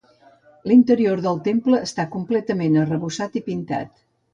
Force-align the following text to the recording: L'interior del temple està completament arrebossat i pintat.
L'interior 0.71 1.21
del 1.27 1.39
temple 1.49 1.83
està 1.91 2.09
completament 2.19 2.83
arrebossat 2.87 3.43
i 3.43 3.49
pintat. 3.51 4.07